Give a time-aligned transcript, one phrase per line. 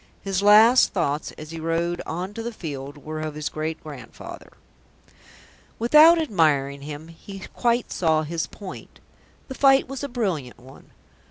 [0.23, 4.51] His last thoughts as he rode on to the field were of his great grandfather.
[5.77, 8.99] Without admiring him, he quite saw his point.
[9.47, 10.89] The fight was a brilliant one.